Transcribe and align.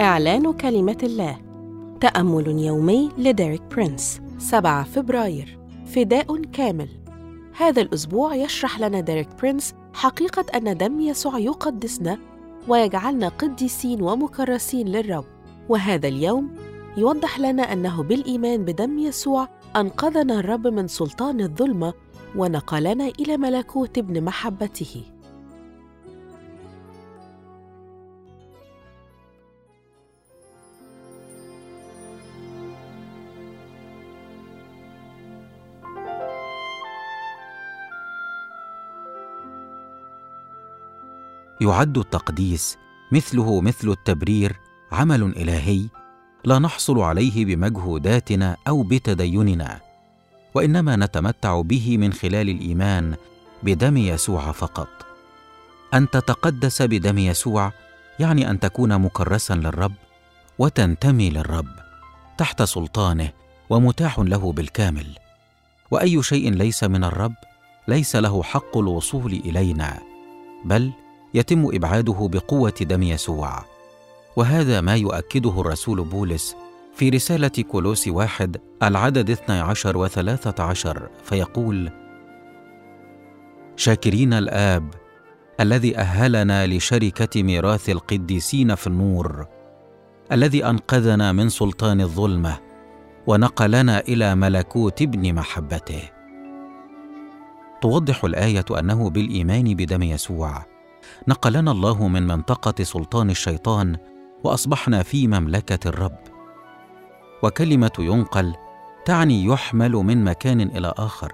إعلان 0.00 0.52
كلمة 0.52 0.98
الله. 1.02 1.38
تأمل 2.00 2.48
يومي 2.48 3.10
لديريك 3.18 3.62
برينس 3.70 4.20
7 4.38 4.84
فبراير. 4.84 5.58
فداء 5.86 6.42
كامل. 6.42 6.88
هذا 7.56 7.82
الأسبوع 7.82 8.34
يشرح 8.34 8.80
لنا 8.80 9.00
ديريك 9.00 9.28
برينس 9.38 9.74
حقيقة 9.94 10.44
أن 10.56 10.76
دم 10.76 11.00
يسوع 11.00 11.38
يقدسنا 11.38 12.18
ويجعلنا 12.68 13.28
قديسين 13.28 14.02
ومكرسين 14.02 14.88
للرب. 14.88 15.24
وهذا 15.68 16.08
اليوم 16.08 16.50
يوضح 16.96 17.40
لنا 17.40 17.72
أنه 17.72 18.02
بالإيمان 18.02 18.64
بدم 18.64 18.98
يسوع 18.98 19.48
أنقذنا 19.76 20.40
الرب 20.40 20.66
من 20.66 20.88
سلطان 20.88 21.40
الظلمة 21.40 21.92
ونقلنا 22.36 23.06
إلى 23.20 23.36
ملكوت 23.36 23.98
ابن 23.98 24.24
محبته. 24.24 25.02
يعد 41.60 41.98
التقديس 41.98 42.78
مثله 43.12 43.60
مثل 43.60 43.88
التبرير 43.88 44.56
عمل 44.92 45.22
إلهي 45.22 45.84
لا 46.44 46.58
نحصل 46.58 46.98
عليه 47.00 47.44
بمجهوداتنا 47.44 48.56
أو 48.68 48.82
بتديننا 48.82 49.80
وإنما 50.54 50.96
نتمتع 50.96 51.60
به 51.60 51.98
من 51.98 52.12
خلال 52.12 52.48
الإيمان 52.48 53.14
بدم 53.62 53.96
يسوع 53.96 54.52
فقط. 54.52 54.88
أن 55.94 56.10
تتقدس 56.10 56.82
بدم 56.82 57.18
يسوع 57.18 57.72
يعني 58.18 58.50
أن 58.50 58.60
تكون 58.60 58.98
مكرسا 58.98 59.54
للرب 59.54 59.94
وتنتمي 60.58 61.30
للرب 61.30 61.68
تحت 62.38 62.62
سلطانه 62.62 63.30
ومتاح 63.70 64.18
له 64.18 64.52
بالكامل. 64.52 65.06
وأي 65.90 66.22
شيء 66.22 66.50
ليس 66.50 66.84
من 66.84 67.04
الرب 67.04 67.34
ليس 67.88 68.16
له 68.16 68.42
حق 68.42 68.78
الوصول 68.78 69.32
إلينا 69.32 69.98
بل 70.64 70.92
يتم 71.34 71.68
إبعاده 71.74 72.28
بقوة 72.32 72.74
دم 72.80 73.02
يسوع. 73.02 73.64
وهذا 74.36 74.80
ما 74.80 74.96
يؤكده 74.96 75.60
الرسول 75.60 76.04
بولس 76.04 76.56
في 76.94 77.08
رسالة 77.08 77.48
كولوس 77.48 78.08
واحد 78.08 78.56
العدد 78.82 79.30
12 79.30 79.96
وثلاثة 79.96 80.64
عشر 80.64 81.08
فيقول 81.24 81.90
شاكرين 83.76 84.32
الآب 84.32 84.94
الذي 85.60 85.98
أهلنا 85.98 86.66
لشركة 86.66 87.42
ميراث 87.42 87.90
القديسين 87.90 88.74
في 88.74 88.86
النور 88.86 89.46
الذي 90.32 90.64
أنقذنا 90.64 91.32
من 91.32 91.48
سلطان 91.48 92.00
الظلمة 92.00 92.58
ونقلنا 93.26 94.00
إلى 94.00 94.34
ملكوت 94.34 95.02
ابن 95.02 95.34
محبته. 95.34 96.02
توضح 97.82 98.24
الآية 98.24 98.64
أنه 98.78 99.10
بالإيمان 99.10 99.74
بدم 99.74 100.02
يسوع. 100.02 100.77
نقلنا 101.28 101.70
الله 101.70 102.08
من 102.08 102.26
منطقة 102.26 102.84
سلطان 102.84 103.30
الشيطان 103.30 103.96
وأصبحنا 104.44 105.02
في 105.02 105.26
مملكة 105.26 105.88
الرب. 105.88 106.18
وكلمة 107.42 107.90
ينقل 107.98 108.54
تعني 109.04 109.44
يحمل 109.44 109.92
من 109.92 110.24
مكان 110.24 110.60
إلى 110.60 110.94
آخر 110.96 111.32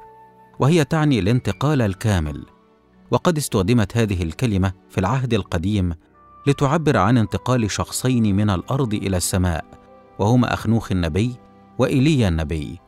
وهي 0.58 0.84
تعني 0.84 1.18
الانتقال 1.18 1.82
الكامل. 1.82 2.46
وقد 3.10 3.36
استخدمت 3.36 3.96
هذه 3.96 4.22
الكلمة 4.22 4.72
في 4.90 4.98
العهد 4.98 5.34
القديم 5.34 5.94
لتعبر 6.46 6.96
عن 6.96 7.18
انتقال 7.18 7.70
شخصين 7.70 8.36
من 8.36 8.50
الأرض 8.50 8.94
إلى 8.94 9.16
السماء 9.16 9.64
وهما 10.18 10.54
أخنوخ 10.54 10.92
النبي 10.92 11.36
وإيليا 11.78 12.28
النبي. 12.28 12.78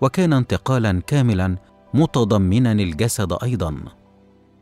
وكان 0.00 0.32
انتقالا 0.32 1.02
كاملا 1.06 1.56
متضمنا 1.94 2.72
الجسد 2.72 3.36
أيضا. 3.42 3.76